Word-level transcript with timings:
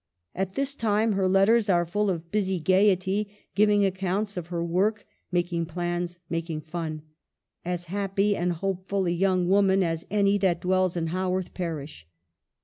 At 0.33 0.55
this 0.55 0.73
time 0.73 1.11
her 1.11 1.27
letters 1.27 1.69
are 1.69 1.85
full 1.85 2.09
of 2.09 2.31
busy 2.31 2.59
gayety, 2.59 3.29
giving 3.53 3.85
accounts 3.85 4.35
of 4.35 4.47
her 4.47 4.65
work, 4.65 5.05
making 5.31 5.67
plans, 5.67 6.17
making 6.27 6.61
fun. 6.61 7.03
As 7.63 7.83
happy 7.83 8.35
and 8.35 8.51
hope 8.53 8.87
ful 8.87 9.05
a 9.05 9.11
young 9.11 9.47
woman 9.47 9.83
as 9.83 10.07
any 10.09 10.39
that 10.39 10.59
dwells 10.61 10.97
in 10.97 11.09
Haworth 11.09 11.53
parish. 11.53 12.07